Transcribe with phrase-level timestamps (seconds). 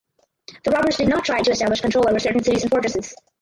[0.63, 3.13] The "robbers" did not try to establish control over certain cities and fortresses.